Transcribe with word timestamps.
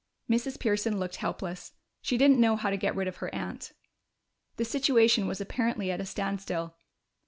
Mrs. 0.27 0.59
Pearson 0.59 0.97
looked 0.97 1.17
helpless: 1.17 1.73
she 2.01 2.17
didn't 2.17 2.39
know 2.41 2.55
how 2.55 2.71
to 2.71 2.75
get 2.75 2.95
rid 2.95 3.07
of 3.07 3.17
her 3.17 3.29
aunt. 3.35 3.71
The 4.57 4.65
situation 4.65 5.27
was 5.27 5.39
apparently 5.39 5.91
at 5.91 6.01
a 6.01 6.07
standstill. 6.07 6.73